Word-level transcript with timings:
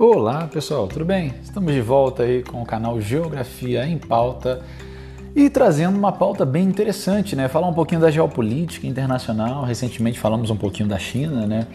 Olá 0.00 0.46
pessoal, 0.46 0.86
tudo 0.86 1.04
bem? 1.04 1.34
Estamos 1.42 1.74
de 1.74 1.80
volta 1.80 2.22
aí 2.22 2.44
com 2.44 2.62
o 2.62 2.64
canal 2.64 3.00
Geografia 3.00 3.84
em 3.84 3.98
Pauta 3.98 4.60
e 5.34 5.50
trazendo 5.50 5.98
uma 5.98 6.12
pauta 6.12 6.46
bem 6.46 6.68
interessante, 6.68 7.34
né? 7.34 7.48
Falar 7.48 7.66
um 7.66 7.74
pouquinho 7.74 8.00
da 8.00 8.08
geopolítica 8.08 8.86
internacional. 8.86 9.64
Recentemente 9.64 10.16
falamos 10.16 10.50
um 10.50 10.56
pouquinho 10.56 10.88
da 10.88 11.00
China, 11.00 11.48
né? 11.48 11.66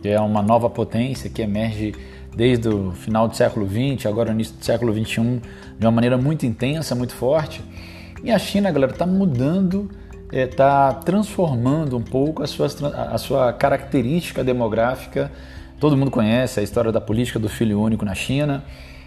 Que 0.00 0.08
é 0.08 0.18
uma 0.18 0.40
nova 0.40 0.70
potência 0.70 1.28
que 1.28 1.42
emerge 1.42 1.94
desde 2.34 2.66
o 2.66 2.92
final 2.92 3.28
do 3.28 3.36
século 3.36 3.68
XX, 3.68 4.06
agora 4.06 4.30
no 4.30 4.36
início 4.36 4.56
do 4.56 4.64
século 4.64 4.94
XXI, 4.94 5.42
de 5.78 5.84
uma 5.84 5.92
maneira 5.92 6.16
muito 6.16 6.46
intensa, 6.46 6.94
muito 6.94 7.14
forte. 7.14 7.62
E 8.24 8.30
a 8.30 8.38
China, 8.38 8.70
galera, 8.70 8.92
está 8.92 9.06
mudando, 9.06 9.90
está 10.32 10.96
é, 10.98 11.04
transformando 11.04 11.94
um 11.94 12.02
pouco 12.02 12.42
a 12.42 12.46
sua, 12.46 12.68
a 13.12 13.18
sua 13.18 13.52
característica 13.52 14.42
demográfica 14.42 15.30
Todo 15.78 15.94
mundo 15.96 16.10
conhece 16.10 16.58
a 16.58 16.62
história 16.62 16.90
da 16.90 17.00
política 17.00 17.38
do 17.38 17.48
filho 17.50 17.80
único 17.80 18.04
na 18.04 18.14
China. 18.14 18.64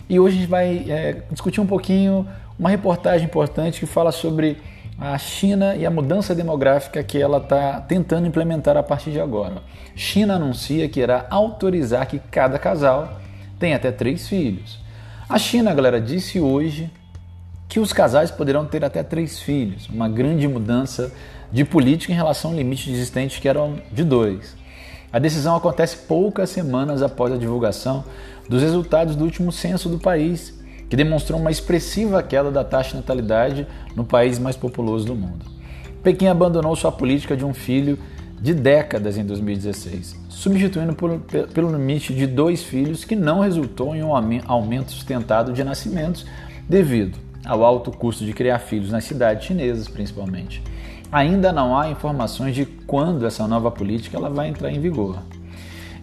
E 0.08 0.20
hoje 0.20 0.38
a 0.38 0.40
gente 0.40 0.50
vai 0.50 0.86
é, 0.88 1.24
discutir 1.32 1.60
um 1.60 1.66
pouquinho 1.66 2.28
uma 2.60 2.70
reportagem 2.70 3.26
importante 3.26 3.80
que 3.80 3.88
fala 3.88 4.12
sobre 4.12 4.58
a 5.00 5.18
China 5.18 5.76
e 5.76 5.86
a 5.86 5.90
mudança 5.90 6.36
demográfica 6.36 7.02
que 7.04 7.18
ela 7.18 7.38
está 7.38 7.82
tentando 7.82 8.28
implementar 8.28 8.78
a 8.78 8.84
partir 8.84 9.12
de 9.12 9.20
agora. 9.20 9.64
China 9.96 10.36
anuncia 10.36 10.88
que 10.88 11.00
irá 11.00 11.26
autorizar 11.30 12.06
que 12.06 12.20
cada 12.20 12.60
casal 12.60 13.20
tenha 13.58 13.78
até 13.78 13.92
três 13.92 14.28
filhos. 14.28 14.78
A 15.28 15.40
China, 15.40 15.74
galera, 15.74 16.00
disse 16.00 16.40
hoje 16.40 16.92
que 17.68 17.80
os 17.80 17.94
casais 17.94 18.30
poderão 18.30 18.66
ter 18.66 18.84
até 18.84 19.02
três 19.02 19.40
filhos, 19.40 19.88
uma 19.90 20.10
grande 20.10 20.48
mudança 20.48 21.12
de 21.52 21.64
política 21.64 22.12
em 22.12 22.16
relação 22.16 22.52
ao 22.52 22.58
limite 22.58 22.92
existente 22.92 23.42
que 23.42 23.48
eram 23.48 23.78
de 23.92 24.04
dois. 24.04 24.59
A 25.12 25.18
decisão 25.18 25.56
acontece 25.56 25.98
poucas 26.08 26.52
semanas 26.52 27.02
após 27.02 27.34
a 27.34 27.38
divulgação 27.38 28.04
dos 28.48 28.62
resultados 28.62 29.16
do 29.16 29.24
último 29.24 29.52
censo 29.52 29.90
do 29.90 29.98
país, 29.98 30.54
que 30.88 30.96
demonstrou 30.96 31.40
uma 31.40 31.50
expressiva 31.50 32.22
queda 32.22 32.52
da 32.52 32.64
taxa 32.64 32.92
de 32.92 32.98
natalidade 32.98 33.68
no 33.96 34.06
país 34.06 34.38
mais 34.38 34.56
populoso 34.56 35.08
do 35.08 35.16
mundo. 35.16 35.46
Pequim 36.04 36.28
abandonou 36.28 36.76
sua 36.76 36.92
política 36.92 37.36
de 37.36 37.44
um 37.44 37.54
filho 37.54 37.98
de 38.40 38.54
décadas 38.54 39.18
em 39.18 39.26
2016, 39.26 40.16
substituindo 40.30 40.94
por, 40.94 41.20
pelo 41.54 41.72
limite 41.72 42.14
de 42.14 42.28
dois 42.28 42.64
filhos, 42.64 43.04
que 43.04 43.16
não 43.16 43.40
resultou 43.40 43.96
em 43.96 44.04
um 44.04 44.14
aumento 44.46 44.92
sustentado 44.92 45.52
de 45.52 45.64
nascimentos 45.64 46.26
devido 46.68 47.18
ao 47.44 47.64
alto 47.64 47.92
custo 47.92 48.24
de 48.24 48.32
criar 48.32 48.60
filhos 48.60 48.92
nas 48.92 49.04
cidades 49.06 49.46
chinesas, 49.46 49.88
principalmente 49.88 50.62
ainda 51.12 51.52
não 51.52 51.78
há 51.78 51.90
informações 51.90 52.56
de 52.56 52.66
quando 52.66 53.26
essa 53.26 53.48
nova 53.48 53.72
política 53.72 54.18
ela 54.18 54.30
vai 54.30 54.48
entrar 54.48 54.72
em 54.72 54.80
vigor. 54.80 55.20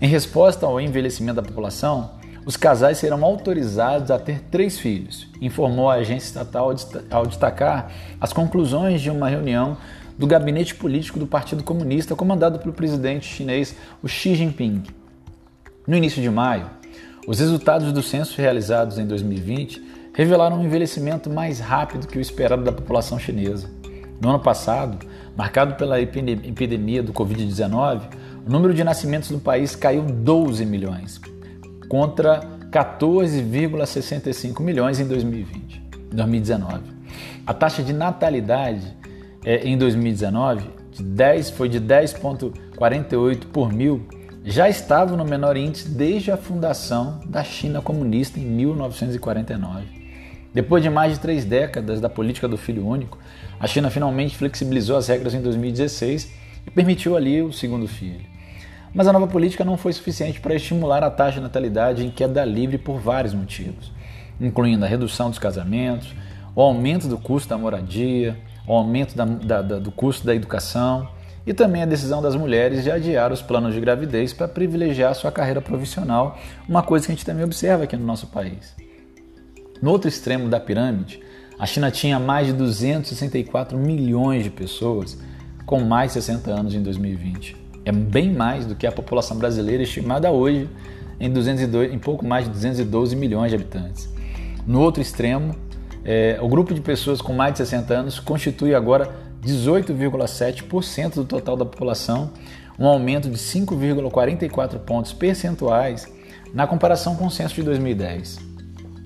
Em 0.01 0.09
resposta 0.09 0.67
ao 0.67 0.81
envelhecimento 0.81 1.37
da 1.37 1.43
população, 1.43 2.11
os 2.45 2.57
casais 2.57 2.99
serão 2.99 3.25
autorizados 3.25 4.11
a 4.11 4.19
ter 4.19 4.41
três 4.51 4.79
filhos, 4.79 5.27
informou 5.41 5.91
a 5.91 5.95
agência 5.95 6.27
estatal 6.27 6.73
ao 7.11 7.27
destacar 7.27 7.91
as 8.21 8.33
conclusões 8.33 9.01
de 9.01 9.11
uma 9.11 9.29
reunião 9.29 9.77
do 10.17 10.27
gabinete 10.27 10.75
político 10.75 11.19
do 11.19 11.27
Partido 11.27 11.65
Comunista 11.65 12.15
comandado 12.15 12.59
pelo 12.59 12.73
presidente 12.73 13.27
chinês 13.27 13.75
Xi 14.07 14.35
Jinping. 14.35 14.83
No 15.87 15.97
início 15.97 16.23
de 16.23 16.31
maio, 16.31 16.71
os 17.27 17.41
resultados 17.41 17.93
do 17.93 18.03
censo 18.03 18.41
realizados 18.41 18.99
em 18.99 19.07
2020 19.07 19.83
revelaram 20.15 20.61
um 20.61 20.65
envelhecimento 20.65 21.29
mais 21.29 21.59
rápido 21.59 22.07
que 22.07 22.17
o 22.17 22.21
esperado 22.21 22.63
da 22.63 22.73
população 22.73 23.19
chinesa. 23.19 23.76
No 24.21 24.31
ano 24.31 24.41
passado, 24.41 25.07
marcado 25.37 25.75
pela 25.75 26.01
epidemia 26.01 27.03
do 27.03 27.13
Covid-19, 27.13 28.03
o 28.47 28.51
número 28.51 28.73
de 28.73 28.83
nascimentos 28.83 29.31
no 29.31 29.41
país 29.41 29.77
caiu 29.77 30.03
12 30.03 30.65
milhões, 30.65 31.21
contra 31.89 32.41
14,65 32.71 34.61
milhões 34.61 35.01
em 35.01 35.07
2020, 35.07 35.83
2019. 36.13 36.81
A 37.47 37.55
taxa 37.55 37.83
de 37.83 37.93
natalidade 37.93 38.97
é, 39.45 39.67
em 39.69 39.79
2019 39.79 40.69
de 40.91 41.03
10, 41.03 41.51
foi 41.51 41.69
de 41.69 41.81
10,48 41.81 43.47
por 43.53 43.73
mil, 43.73 44.07
já 44.45 44.69
estava 44.69 45.17
no 45.17 45.25
menor 45.25 45.57
índice 45.57 45.89
desde 45.89 46.31
a 46.31 46.37
fundação 46.37 47.21
da 47.27 47.45
China 47.45 47.83
comunista 47.83 48.39
em 48.39 48.45
1949. 48.45 50.06
Depois 50.57 50.83
de 50.83 50.89
mais 50.89 51.13
de 51.13 51.21
três 51.21 51.45
décadas 51.45 52.01
da 52.01 52.09
política 52.09 52.49
do 52.49 52.57
filho 52.57 52.89
único, 52.89 53.19
a 53.61 53.67
China 53.67 53.91
finalmente 53.91 54.39
flexibilizou 54.39 54.97
as 54.97 55.07
regras 55.07 55.35
em 55.35 55.43
2016 55.43 56.33
e 56.67 56.71
permitiu 56.71 57.15
ali 57.15 57.43
o 57.43 57.53
segundo 57.53 57.87
filho. 57.87 58.25
Mas 58.95 59.07
a 59.07 59.13
nova 59.13 59.27
política 59.27 59.67
não 59.67 59.77
foi 59.77 59.93
suficiente 59.93 60.41
para 60.41 60.55
estimular 60.55 61.05
a 61.05 61.11
taxa 61.11 61.35
de 61.35 61.43
natalidade 61.43 62.07
em 62.07 62.11
queda 62.11 62.43
livre 62.43 62.79
por 62.79 62.99
vários 62.99 63.35
motivos, 63.35 63.93
incluindo 64.41 64.83
a 64.83 64.89
redução 64.89 65.29
dos 65.29 65.39
casamentos, 65.39 66.15
o 66.55 66.63
aumento 66.63 67.07
do 67.07 67.19
custo 67.19 67.51
da 67.51 67.59
moradia, 67.59 68.35
o 68.67 68.73
aumento 68.73 69.15
da, 69.15 69.27
da, 69.27 69.61
da, 69.61 69.79
do 69.79 69.93
custo 69.93 70.27
da 70.27 70.35
educação 70.35 71.07
e 71.47 71.53
também 71.53 71.83
a 71.83 71.87
decisão 71.87 72.23
das 72.23 72.35
mulheres 72.35 72.83
de 72.83 72.91
adiar 72.91 73.31
os 73.31 73.43
planos 73.43 73.75
de 73.75 73.81
gravidez 73.83 74.33
para 74.33 74.49
privilegiar 74.49 75.15
sua 75.15 75.31
carreira 75.31 75.61
profissional, 75.61 76.39
uma 76.67 76.83
coisa 76.83 77.05
que 77.05 77.13
a 77.13 77.15
gente 77.15 77.27
também 77.27 77.45
observa 77.45 77.85
aqui 77.85 77.95
no 77.95 78.07
nosso 78.07 78.29
país. 78.29 78.86
No 79.81 79.91
outro 79.91 80.09
extremo 80.09 80.49
da 80.49 80.59
pirâmide, 80.59 81.21
a 81.59 81.67
China 81.67 81.91
tinha 81.91 82.19
mais 82.19 82.47
de 82.47 82.53
264 82.53 83.79
milhões 83.79 84.45
de 84.45 84.51
pessoas 84.51 85.19
com 85.65 85.81
mais 85.81 86.13
de 86.13 86.15
60 86.15 86.51
anos 86.51 86.75
em 86.75 86.83
2020. 86.83 87.57
É 87.85 87.93
bem 87.93 88.33
mais 88.33 88.67
do 88.67 88.75
que 88.75 88.87
a 88.87 88.93
população 88.93 89.37
brasileira 89.37 89.83
estimada 89.83 90.31
hoje 90.31 90.69
em, 91.21 91.31
202, 91.31 91.93
em 91.93 91.99
pouco 91.99 92.27
mais 92.27 92.45
de 92.45 92.51
212 92.51 93.17
milhões 93.17 93.51
de 93.51 93.55
habitantes. 93.55 94.09
No 94.67 94.81
outro 94.81 95.01
extremo, 95.01 95.55
é, 96.05 96.39
o 96.41 96.49
grupo 96.49 96.75
de 96.75 96.81
pessoas 96.81 97.21
com 97.21 97.33
mais 97.33 97.53
de 97.53 97.59
60 97.59 97.95
anos 97.95 98.19
constitui 98.19 98.75
agora 98.75 99.15
18,7% 99.43 101.15
do 101.15 101.25
total 101.25 101.57
da 101.57 101.65
população, 101.65 102.33
um 102.79 102.87
aumento 102.87 103.31
de 103.31 103.37
5,44 103.37 104.79
pontos 104.81 105.13
percentuais 105.13 106.07
na 106.53 106.67
comparação 106.67 107.15
com 107.17 107.27
o 107.27 107.31
censo 107.31 107.55
de 107.55 107.63
2010. 107.63 108.56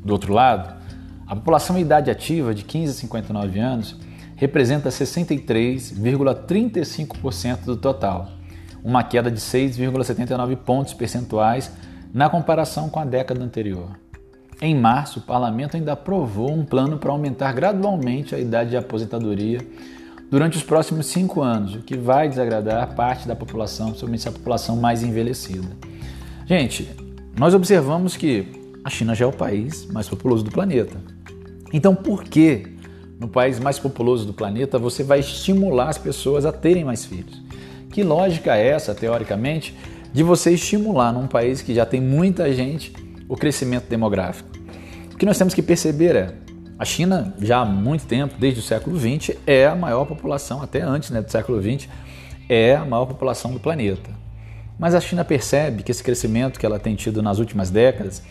Do 0.04 0.12
outro 0.12 0.32
lado, 0.32 0.80
a 1.26 1.34
população 1.36 1.78
em 1.78 1.82
idade 1.82 2.10
ativa 2.10 2.52
de 2.54 2.64
15 2.64 2.90
a 2.90 2.94
59 2.94 3.60
anos 3.60 3.96
representa 4.34 4.88
63,35% 4.88 7.64
do 7.64 7.76
total, 7.76 8.30
uma 8.82 9.04
queda 9.04 9.30
de 9.30 9.38
6,79 9.38 10.56
pontos 10.56 10.94
percentuais 10.94 11.70
na 12.12 12.28
comparação 12.30 12.88
com 12.88 12.98
a 12.98 13.04
década 13.04 13.44
anterior. 13.44 13.90
Em 14.62 14.74
março, 14.74 15.20
o 15.20 15.22
parlamento 15.22 15.76
ainda 15.76 15.92
aprovou 15.92 16.50
um 16.50 16.64
plano 16.64 16.98
para 16.98 17.10
aumentar 17.10 17.52
gradualmente 17.52 18.34
a 18.34 18.38
idade 18.38 18.70
de 18.70 18.76
aposentadoria 18.76 19.60
durante 20.30 20.56
os 20.56 20.62
próximos 20.62 21.06
cinco 21.06 21.42
anos, 21.42 21.74
o 21.74 21.80
que 21.80 21.96
vai 21.96 22.28
desagradar 22.28 22.94
parte 22.94 23.26
da 23.26 23.34
população, 23.34 23.88
principalmente 23.88 24.28
a 24.28 24.32
população 24.32 24.76
mais 24.76 25.02
envelhecida. 25.02 25.68
Gente, 26.46 26.88
nós 27.38 27.54
observamos 27.54 28.16
que 28.16 28.59
a 28.84 28.90
China 28.90 29.14
já 29.14 29.24
é 29.24 29.28
o 29.28 29.32
país 29.32 29.86
mais 29.86 30.08
populoso 30.08 30.44
do 30.44 30.50
planeta. 30.50 30.96
Então, 31.72 31.94
por 31.94 32.24
que 32.24 32.66
no 33.18 33.28
país 33.28 33.58
mais 33.58 33.78
populoso 33.78 34.26
do 34.26 34.32
planeta 34.32 34.78
você 34.78 35.02
vai 35.02 35.20
estimular 35.20 35.88
as 35.88 35.98
pessoas 35.98 36.46
a 36.46 36.52
terem 36.52 36.84
mais 36.84 37.04
filhos? 37.04 37.40
Que 37.90 38.02
lógica 38.02 38.56
é 38.56 38.68
essa, 38.68 38.94
teoricamente, 38.94 39.76
de 40.12 40.22
você 40.22 40.52
estimular 40.52 41.12
num 41.12 41.26
país 41.26 41.60
que 41.60 41.74
já 41.74 41.84
tem 41.84 42.00
muita 42.00 42.52
gente 42.52 42.92
o 43.28 43.36
crescimento 43.36 43.88
demográfico? 43.88 44.48
O 45.12 45.16
que 45.16 45.26
nós 45.26 45.36
temos 45.36 45.52
que 45.52 45.62
perceber 45.62 46.16
é 46.16 46.34
a 46.78 46.84
China, 46.84 47.34
já 47.38 47.58
há 47.58 47.64
muito 47.64 48.06
tempo, 48.06 48.34
desde 48.38 48.60
o 48.60 48.62
século 48.62 48.98
XX, 48.98 49.36
é 49.46 49.66
a 49.66 49.76
maior 49.76 50.06
população, 50.06 50.62
até 50.62 50.80
antes 50.80 51.10
né, 51.10 51.20
do 51.20 51.30
século 51.30 51.60
XX, 51.60 51.88
é 52.48 52.74
a 52.74 52.86
maior 52.86 53.04
população 53.04 53.52
do 53.52 53.60
planeta. 53.60 54.10
Mas 54.78 54.94
a 54.94 55.00
China 55.00 55.22
percebe 55.22 55.82
que 55.82 55.90
esse 55.90 56.02
crescimento 56.02 56.58
que 56.58 56.64
ela 56.64 56.78
tem 56.78 56.94
tido 56.94 57.22
nas 57.22 57.38
últimas 57.38 57.68
décadas 57.70 58.22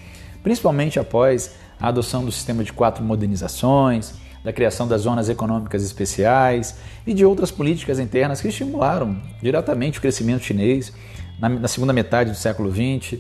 principalmente 0.44 1.00
após 1.00 1.56
a 1.80 1.88
adoção 1.88 2.26
do 2.26 2.32
sistema 2.32 2.64
de 2.64 2.74
quatro 2.74 3.04
modernizações, 3.04 4.14
da 4.44 4.54
criação 4.54 4.88
das 4.88 5.02
zonas 5.02 5.30
econômicas 5.30 5.84
especiais 5.84 6.78
e 7.06 7.14
de 7.14 7.26
outras 7.26 7.52
políticas 7.52 8.00
internas 8.00 8.42
que 8.42 8.48
estimularam 8.48 9.22
diretamente 9.42 10.00
o 10.00 10.02
crescimento 10.02 10.44
chinês 10.44 10.94
na, 11.40 11.50
na 11.50 11.68
segunda 11.68 11.94
metade 11.94 12.32
do 12.32 12.38
século 12.38 12.72
XX, 12.72 13.20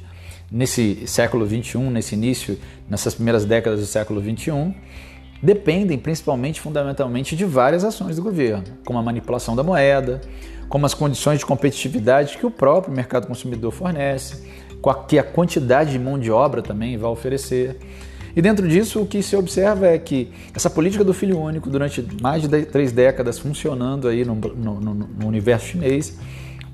nesse 0.51 1.05
século 1.07 1.45
XXI, 1.45 1.77
nesse 1.77 2.15
início, 2.15 2.57
nessas 2.89 3.13
primeiras 3.13 3.45
décadas 3.45 3.79
do 3.79 3.85
século 3.85 4.21
XXI, 4.21 4.73
dependem 5.41 5.97
principalmente, 5.97 6.59
fundamentalmente, 6.59 7.35
de 7.35 7.45
várias 7.45 7.83
ações 7.83 8.15
do 8.15 8.21
governo, 8.21 8.63
como 8.85 8.99
a 8.99 9.01
manipulação 9.01 9.55
da 9.55 9.63
moeda, 9.63 10.21
como 10.67 10.85
as 10.85 10.93
condições 10.93 11.39
de 11.39 11.45
competitividade 11.45 12.37
que 12.37 12.45
o 12.45 12.51
próprio 12.51 12.93
mercado 12.93 13.27
consumidor 13.27 13.71
fornece, 13.71 14.47
que 15.07 15.19
a 15.19 15.23
quantidade 15.23 15.91
de 15.91 15.99
mão 15.99 16.17
de 16.17 16.31
obra 16.31 16.61
também 16.61 16.97
vai 16.97 17.09
oferecer. 17.09 17.77
E 18.35 18.41
dentro 18.41 18.67
disso, 18.67 19.01
o 19.01 19.05
que 19.05 19.21
se 19.21 19.35
observa 19.35 19.87
é 19.87 19.97
que 19.97 20.31
essa 20.53 20.69
política 20.69 21.03
do 21.03 21.13
filho 21.13 21.39
único, 21.39 21.69
durante 21.69 22.05
mais 22.21 22.47
de 22.47 22.65
três 22.65 22.91
décadas 22.91 23.39
funcionando 23.39 24.07
aí 24.07 24.23
no, 24.23 24.35
no, 24.35 24.79
no 24.79 25.27
universo 25.27 25.67
chinês, 25.67 26.17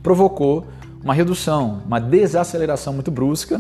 provocou 0.04 0.68
uma 1.04 1.13
redução, 1.13 1.81
uma 1.86 2.00
desaceleração 2.00 2.94
muito 2.94 3.10
brusca, 3.10 3.60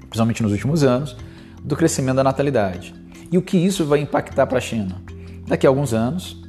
principalmente 0.00 0.42
nos 0.42 0.52
últimos 0.52 0.84
anos, 0.84 1.16
do 1.62 1.74
crescimento 1.76 2.16
da 2.16 2.24
natalidade. 2.24 2.94
E 3.32 3.38
o 3.38 3.42
que 3.42 3.56
isso 3.56 3.84
vai 3.84 4.00
impactar 4.00 4.46
para 4.46 4.58
a 4.58 4.60
China? 4.60 5.00
Daqui 5.46 5.66
a 5.66 5.70
alguns 5.70 5.92
anos, 5.92 6.40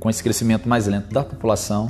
com 0.00 0.10
esse 0.10 0.22
crescimento 0.22 0.68
mais 0.68 0.86
lento 0.86 1.12
da 1.12 1.22
população, 1.22 1.88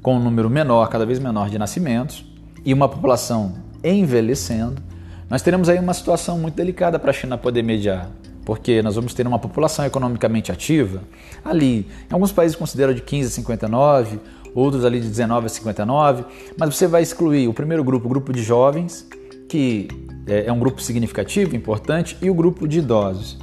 com 0.00 0.16
um 0.16 0.20
número 0.20 0.48
menor, 0.48 0.88
cada 0.88 1.04
vez 1.04 1.18
menor 1.18 1.50
de 1.50 1.58
nascimentos 1.58 2.24
e 2.64 2.72
uma 2.72 2.88
população 2.88 3.54
envelhecendo, 3.82 4.82
nós 5.28 5.42
teremos 5.42 5.68
aí 5.68 5.78
uma 5.78 5.94
situação 5.94 6.38
muito 6.38 6.54
delicada 6.54 6.98
para 6.98 7.10
a 7.10 7.12
China 7.12 7.38
poder 7.38 7.62
mediar, 7.62 8.10
porque 8.44 8.82
nós 8.82 8.96
vamos 8.96 9.14
ter 9.14 9.26
uma 9.26 9.38
população 9.38 9.84
economicamente 9.84 10.50
ativa 10.50 11.02
ali, 11.44 11.86
alguns 12.10 12.32
países 12.32 12.56
consideram 12.56 12.92
de 12.92 13.02
15 13.02 13.28
a 13.28 13.30
59, 13.30 14.18
outros 14.54 14.84
ali 14.84 15.00
de 15.00 15.08
19 15.08 15.46
a 15.46 15.48
59, 15.48 16.24
mas 16.58 16.74
você 16.74 16.86
vai 16.86 17.02
excluir 17.02 17.48
o 17.48 17.54
primeiro 17.54 17.84
grupo, 17.84 18.06
o 18.06 18.08
grupo 18.08 18.32
de 18.32 18.42
jovens, 18.42 19.06
que 19.48 19.88
é, 20.26 20.46
é 20.46 20.52
um 20.52 20.58
grupo 20.58 20.80
significativo, 20.82 21.54
importante, 21.56 22.16
e 22.20 22.30
o 22.30 22.34
grupo 22.34 22.66
de 22.66 22.78
idosos. 22.78 23.38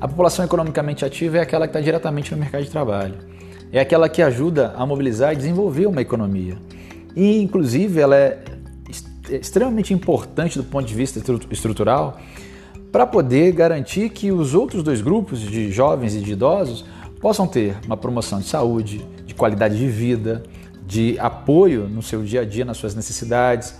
A 0.00 0.08
população 0.08 0.44
economicamente 0.44 1.04
ativa 1.04 1.38
é 1.38 1.40
aquela 1.40 1.66
que 1.66 1.70
está 1.70 1.80
diretamente 1.80 2.32
no 2.32 2.38
mercado 2.38 2.64
de 2.64 2.70
trabalho. 2.70 3.16
É 3.70 3.80
aquela 3.80 4.08
que 4.08 4.22
ajuda 4.22 4.72
a 4.76 4.86
mobilizar 4.86 5.32
e 5.32 5.36
desenvolver 5.36 5.86
uma 5.86 6.00
economia. 6.00 6.56
E, 7.14 7.42
inclusive, 7.42 8.00
ela 8.00 8.16
é 8.16 8.38
extremamente 9.36 9.94
importante 9.94 10.58
do 10.58 10.64
ponto 10.64 10.86
de 10.86 10.94
vista 10.94 11.20
estrutural 11.50 12.20
para 12.90 13.06
poder 13.06 13.52
garantir 13.52 14.10
que 14.10 14.32
os 14.32 14.54
outros 14.54 14.82
dois 14.82 15.00
grupos, 15.00 15.40
de 15.40 15.70
jovens 15.70 16.14
e 16.14 16.20
de 16.20 16.32
idosos, 16.32 16.84
possam 17.20 17.46
ter 17.46 17.76
uma 17.86 17.96
promoção 17.96 18.40
de 18.40 18.46
saúde, 18.46 19.04
de 19.26 19.34
qualidade 19.34 19.78
de 19.78 19.86
vida, 19.86 20.42
de 20.86 21.16
apoio 21.18 21.88
no 21.88 22.02
seu 22.02 22.22
dia 22.24 22.40
a 22.40 22.44
dia, 22.44 22.64
nas 22.64 22.78
suas 22.78 22.94
necessidades. 22.94 23.76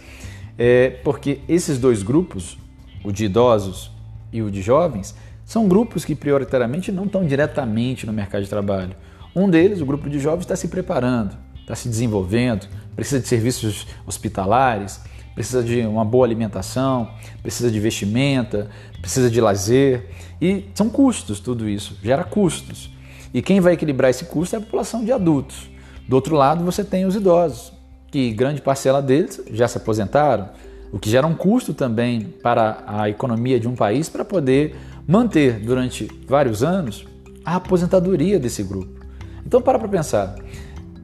É, 0.56 0.90
porque 1.02 1.40
esses 1.48 1.78
dois 1.78 2.02
grupos, 2.02 2.56
o 3.02 3.10
de 3.10 3.24
idosos 3.24 3.90
e 4.32 4.42
o 4.42 4.50
de 4.50 4.62
jovens, 4.62 5.14
são 5.44 5.66
grupos 5.66 6.04
que 6.04 6.14
prioritariamente 6.14 6.92
não 6.92 7.04
estão 7.04 7.24
diretamente 7.24 8.06
no 8.06 8.12
mercado 8.12 8.44
de 8.44 8.48
trabalho. 8.48 8.94
Um 9.34 9.48
deles, 9.48 9.80
o 9.80 9.86
grupo 9.86 10.08
de 10.08 10.20
jovens, 10.20 10.42
está 10.42 10.54
se 10.54 10.68
preparando, 10.68 11.36
está 11.60 11.74
se 11.74 11.88
desenvolvendo, 11.88 12.68
precisa 12.94 13.20
de 13.20 13.26
serviços 13.26 13.86
hospitalares, 14.06 15.00
precisa 15.34 15.62
de 15.62 15.80
uma 15.82 16.04
boa 16.04 16.26
alimentação, 16.26 17.08
precisa 17.42 17.70
de 17.70 17.80
vestimenta, 17.80 18.70
precisa 19.00 19.30
de 19.30 19.40
lazer 19.40 20.10
e 20.40 20.66
são 20.74 20.88
custos 20.88 21.40
tudo 21.40 21.68
isso, 21.68 21.96
gera 22.02 22.24
custos. 22.24 22.90
E 23.32 23.40
quem 23.40 23.60
vai 23.60 23.74
equilibrar 23.74 24.10
esse 24.10 24.24
custo 24.24 24.56
é 24.56 24.58
a 24.58 24.62
população 24.62 25.04
de 25.04 25.12
adultos. 25.12 25.70
Do 26.08 26.16
outro 26.16 26.34
lado, 26.34 26.64
você 26.64 26.82
tem 26.82 27.04
os 27.04 27.14
idosos, 27.14 27.72
que 28.10 28.32
grande 28.32 28.60
parcela 28.60 29.00
deles 29.00 29.40
já 29.52 29.68
se 29.68 29.78
aposentaram, 29.78 30.48
o 30.92 30.98
que 30.98 31.08
gera 31.08 31.26
um 31.26 31.34
custo 31.34 31.72
também 31.72 32.22
para 32.42 32.82
a 32.86 33.08
economia 33.08 33.60
de 33.60 33.68
um 33.68 33.76
país 33.76 34.08
para 34.08 34.24
poder 34.24 34.76
manter 35.06 35.60
durante 35.60 36.10
vários 36.26 36.64
anos 36.64 37.06
a 37.44 37.56
aposentadoria 37.56 38.38
desse 38.38 38.62
grupo. 38.62 39.00
Então 39.46 39.62
para 39.62 39.78
para 39.78 39.88
pensar, 39.88 40.36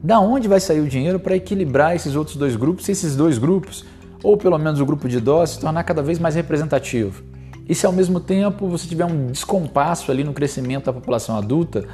da 0.03 0.19
onde 0.19 0.47
vai 0.47 0.59
sair 0.59 0.81
o 0.81 0.87
dinheiro 0.87 1.19
para 1.19 1.35
equilibrar 1.35 1.95
esses 1.95 2.15
outros 2.15 2.35
dois 2.35 2.55
grupos, 2.55 2.85
se 2.85 2.91
esses 2.91 3.15
dois 3.15 3.37
grupos, 3.37 3.85
ou 4.23 4.37
pelo 4.37 4.57
menos 4.57 4.79
o 4.79 4.85
grupo 4.85 5.07
de 5.07 5.17
idosos, 5.17 5.55
se 5.55 5.61
tornar 5.61 5.83
cada 5.83 6.01
vez 6.01 6.19
mais 6.19 6.35
representativo? 6.35 7.23
E 7.67 7.75
se 7.75 7.85
ao 7.85 7.91
mesmo 7.91 8.19
tempo 8.19 8.67
você 8.67 8.87
tiver 8.87 9.05
um 9.05 9.27
descompasso 9.27 10.11
ali 10.11 10.23
no 10.23 10.33
crescimento 10.33 10.85
da 10.85 10.93
população 10.93 11.37
adulta, 11.37 11.85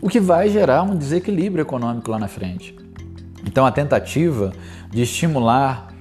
o 0.00 0.08
que 0.08 0.20
vai 0.20 0.48
gerar 0.48 0.82
um 0.82 0.96
desequilíbrio 0.96 1.62
econômico 1.62 2.10
lá 2.10 2.18
na 2.18 2.28
frente. 2.28 2.76
Então 3.46 3.64
a 3.64 3.72
tentativa 3.72 4.52
de 4.90 5.02
estimular 5.02 5.91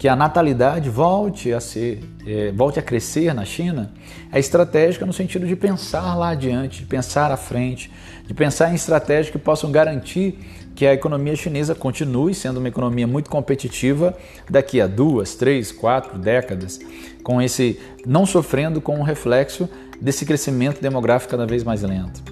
que 0.00 0.08
a 0.08 0.16
natalidade 0.16 0.88
volte 0.88 1.52
a 1.52 1.60
ser, 1.60 2.00
é, 2.26 2.50
volte 2.52 2.78
a 2.78 2.82
crescer 2.82 3.34
na 3.34 3.44
China 3.44 3.92
é 4.32 4.40
estratégica 4.40 5.04
no 5.04 5.12
sentido 5.12 5.46
de 5.46 5.54
pensar 5.54 6.14
lá 6.14 6.30
adiante, 6.30 6.80
de 6.80 6.86
pensar 6.86 7.30
à 7.30 7.36
frente, 7.36 7.92
de 8.26 8.32
pensar 8.32 8.72
em 8.72 8.74
estratégias 8.76 9.28
que 9.28 9.38
possam 9.38 9.70
garantir 9.70 10.38
que 10.74 10.86
a 10.86 10.94
economia 10.94 11.36
chinesa 11.36 11.74
continue 11.74 12.34
sendo 12.34 12.56
uma 12.56 12.68
economia 12.68 13.06
muito 13.06 13.28
competitiva 13.28 14.16
daqui 14.48 14.80
a 14.80 14.86
duas, 14.86 15.34
três, 15.34 15.70
quatro 15.70 16.18
décadas, 16.18 16.80
com 17.22 17.42
esse 17.42 17.78
não 18.06 18.24
sofrendo 18.24 18.80
com 18.80 18.98
o 19.00 19.02
reflexo 19.02 19.68
desse 20.00 20.24
crescimento 20.24 20.80
demográfico 20.80 21.32
cada 21.32 21.44
vez 21.44 21.62
mais 21.62 21.82
lento. 21.82 22.22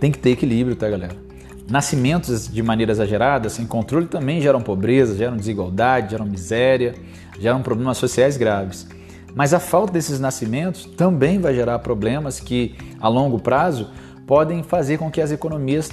Tem 0.00 0.10
que 0.10 0.18
ter 0.18 0.30
equilíbrio, 0.30 0.74
tá, 0.74 0.88
galera? 0.88 1.28
Nascimentos 1.70 2.48
de 2.48 2.62
maneira 2.62 2.92
exagerada, 2.92 3.50
sem 3.50 3.66
controle, 3.66 4.06
também 4.06 4.40
geram 4.40 4.62
pobreza, 4.62 5.14
geram 5.14 5.36
desigualdade, 5.36 6.12
geram 6.12 6.24
miséria, 6.24 6.94
geram 7.38 7.62
problemas 7.62 7.98
sociais 7.98 8.36
graves. 8.36 8.86
Mas 9.34 9.54
a 9.54 9.60
falta 9.60 9.92
desses 9.92 10.18
nascimentos 10.18 10.84
também 10.84 11.38
vai 11.40 11.54
gerar 11.54 11.78
problemas 11.80 12.40
que, 12.40 12.74
a 13.00 13.08
longo 13.08 13.38
prazo, 13.38 13.90
podem 14.26 14.62
fazer 14.62 14.98
com 14.98 15.10
que 15.10 15.20
as 15.20 15.30
economias 15.30 15.88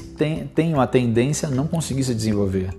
tenham 0.53 0.81
a 0.81 0.87
tendência 0.87 1.47
a 1.47 1.51
não 1.51 1.67
conseguir 1.67 2.03
se 2.03 2.13
desenvolver. 2.13 2.69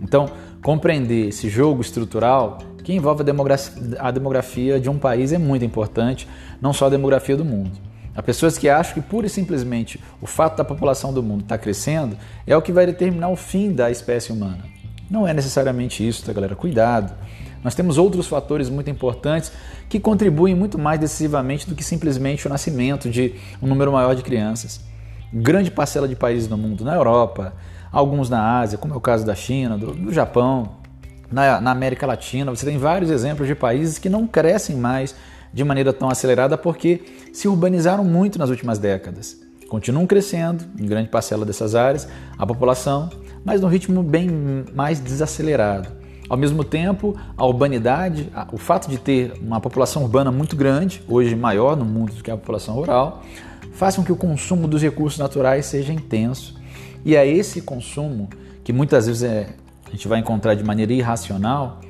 Então, 0.00 0.30
compreender 0.62 1.28
esse 1.28 1.48
jogo 1.48 1.80
estrutural 1.80 2.58
que 2.82 2.92
envolve 2.92 3.22
a 3.22 3.24
demografia, 3.24 3.82
a 3.98 4.10
demografia 4.10 4.80
de 4.80 4.88
um 4.88 4.98
país 4.98 5.32
é 5.32 5.38
muito 5.38 5.64
importante, 5.64 6.28
não 6.60 6.72
só 6.72 6.86
a 6.86 6.90
demografia 6.90 7.36
do 7.36 7.44
mundo. 7.44 7.72
Há 8.14 8.22
pessoas 8.22 8.58
que 8.58 8.68
acham 8.68 8.94
que 8.94 9.00
pura 9.00 9.26
e 9.26 9.30
simplesmente 9.30 9.98
o 10.20 10.26
fato 10.26 10.56
da 10.56 10.64
população 10.64 11.12
do 11.12 11.22
mundo 11.22 11.42
estar 11.42 11.56
tá 11.56 11.62
crescendo 11.62 12.16
é 12.46 12.56
o 12.56 12.60
que 12.60 12.72
vai 12.72 12.84
determinar 12.84 13.28
o 13.28 13.36
fim 13.36 13.72
da 13.72 13.90
espécie 13.90 14.32
humana. 14.32 14.64
Não 15.10 15.26
é 15.26 15.32
necessariamente 15.32 16.06
isso, 16.06 16.24
tá, 16.24 16.32
galera? 16.32 16.54
Cuidado. 16.54 17.12
Nós 17.62 17.74
temos 17.74 17.98
outros 17.98 18.26
fatores 18.26 18.68
muito 18.68 18.90
importantes 18.90 19.52
que 19.88 20.00
contribuem 20.00 20.54
muito 20.54 20.78
mais 20.78 20.98
decisivamente 20.98 21.68
do 21.68 21.74
que 21.74 21.84
simplesmente 21.84 22.46
o 22.46 22.50
nascimento 22.50 23.08
de 23.08 23.34
um 23.60 23.66
número 23.66 23.92
maior 23.92 24.14
de 24.14 24.22
crianças. 24.22 24.80
Grande 25.32 25.70
parcela 25.70 26.08
de 26.08 26.16
países 26.16 26.48
no 26.48 26.58
mundo, 26.58 26.84
na 26.84 26.94
Europa, 26.94 27.54
alguns 27.90 28.28
na 28.28 28.60
Ásia, 28.60 28.76
como 28.78 28.94
é 28.94 28.96
o 28.96 29.00
caso 29.00 29.24
da 29.24 29.34
China, 29.34 29.78
do, 29.78 29.92
do 29.92 30.12
Japão, 30.12 30.82
na, 31.30 31.60
na 31.60 31.70
América 31.70 32.06
Latina, 32.06 32.50
você 32.50 32.66
tem 32.66 32.76
vários 32.76 33.10
exemplos 33.10 33.48
de 33.48 33.54
países 33.54 33.98
que 33.98 34.08
não 34.08 34.26
crescem 34.26 34.76
mais 34.76 35.14
de 35.52 35.64
maneira 35.64 35.92
tão 35.92 36.10
acelerada 36.10 36.58
porque 36.58 37.02
se 37.32 37.48
urbanizaram 37.48 38.04
muito 38.04 38.38
nas 38.38 38.50
últimas 38.50 38.78
décadas. 38.78 39.40
Continuam 39.68 40.06
crescendo 40.06 40.64
em 40.78 40.86
grande 40.86 41.08
parcela 41.08 41.46
dessas 41.46 41.74
áreas 41.74 42.06
a 42.36 42.46
população, 42.46 43.08
mas 43.42 43.60
num 43.60 43.68
ritmo 43.68 44.02
bem 44.02 44.28
mais 44.74 45.00
desacelerado. 45.00 46.01
Ao 46.28 46.36
mesmo 46.36 46.64
tempo, 46.64 47.16
a 47.36 47.44
urbanidade, 47.44 48.30
o 48.52 48.56
fato 48.56 48.88
de 48.88 48.98
ter 48.98 49.34
uma 49.40 49.60
população 49.60 50.02
urbana 50.02 50.30
muito 50.30 50.56
grande, 50.56 51.02
hoje 51.08 51.34
maior 51.34 51.76
no 51.76 51.84
mundo 51.84 52.14
do 52.14 52.22
que 52.22 52.30
a 52.30 52.36
população 52.36 52.74
rural, 52.74 53.22
faz 53.72 53.96
com 53.96 54.04
que 54.04 54.12
o 54.12 54.16
consumo 54.16 54.66
dos 54.68 54.82
recursos 54.82 55.18
naturais 55.18 55.66
seja 55.66 55.92
intenso. 55.92 56.60
E 57.04 57.16
é 57.16 57.26
esse 57.26 57.62
consumo 57.62 58.28
que 58.62 58.72
muitas 58.72 59.06
vezes 59.06 59.22
é, 59.22 59.50
a 59.86 59.90
gente 59.90 60.06
vai 60.06 60.20
encontrar 60.20 60.54
de 60.54 60.64
maneira 60.64 60.92
irracional, 60.92 61.80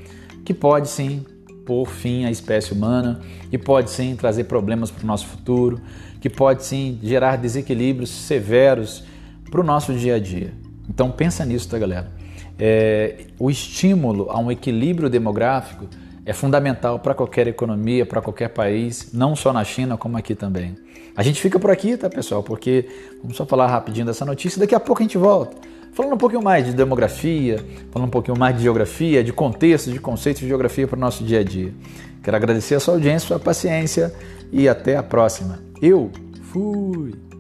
que 0.45 0.55
pode 0.55 0.89
sim 0.89 1.25
pôr 1.65 1.87
fim 1.87 2.25
à 2.25 2.31
espécie 2.31 2.73
humana, 2.73 3.21
que 3.51 3.59
pode 3.59 3.91
sim 3.91 4.17
trazer 4.17 4.45
problemas 4.45 4.91
para 4.91 5.05
o 5.05 5.07
nosso 5.07 5.27
futuro, 5.27 5.81
que 6.21 6.29
pode 6.29 6.65
sim 6.65 6.99
gerar 7.03 7.37
desequilíbrios 7.37 8.11
severos 8.11 9.05
para 9.51 9.61
o 9.61 9.65
nosso 9.65 9.93
dia 9.95 10.17
a 10.17 10.19
dia. 10.19 10.53
Então 10.89 11.11
pensa 11.11 11.45
nisso, 11.45 11.69
tá 11.69 11.79
galera? 11.79 12.11
É, 12.59 13.25
o 13.39 13.51
estímulo 13.51 14.31
a 14.31 14.39
um 14.39 14.51
equilíbrio 14.51 15.09
demográfico 15.09 15.87
é 16.25 16.33
fundamental 16.33 16.99
para 16.99 17.15
qualquer 17.15 17.49
economia, 17.49 18.07
para 18.07 18.21
qualquer 18.23 18.49
país, 18.49 19.13
não 19.13 19.35
só 19.35 19.53
na 19.53 19.65
China, 19.65 19.97
como 19.97 20.17
aqui 20.17 20.35
também. 20.35 20.77
A 21.17 21.23
gente 21.23 21.41
fica 21.41 21.59
por 21.59 21.71
aqui, 21.71 21.97
tá 21.97 22.09
pessoal? 22.09 22.43
Porque 22.43 22.87
vamos 23.21 23.37
só 23.37 23.45
falar 23.45 23.67
rapidinho 23.67 24.07
dessa 24.07 24.25
notícia, 24.25 24.59
daqui 24.59 24.75
a 24.75 24.81
pouco 24.81 25.03
a 25.03 25.05
gente 25.05 25.19
volta. 25.19 25.57
Falando 25.93 26.15
um 26.15 26.19
pouquinho 26.19 26.43
mais 26.43 26.65
de 26.65 26.73
demografia, 26.73 27.63
falando 27.91 28.09
um 28.09 28.11
pouquinho 28.11 28.39
mais 28.39 28.57
de 28.57 28.63
geografia, 28.63 29.23
de 29.23 29.33
contexto, 29.33 29.91
de 29.91 29.99
conceitos 29.99 30.41
de 30.41 30.49
geografia 30.49 30.89
para 30.89 30.97
o 30.97 31.01
nosso 31.01 31.23
dia 31.23 31.41
a 31.41 31.45
dia. 31.45 31.75
Quero 32.23 32.37
agradecer 32.37 32.77
a 32.77 32.81
sua 32.81 32.95
audiência, 32.95 33.27
a 33.27 33.29
sua 33.29 33.39
paciência 33.39 34.13
e 34.51 34.69
até 34.69 34.97
a 34.97 35.03
próxima. 35.03 35.59
Eu 35.83 36.11
fui! 36.51 37.32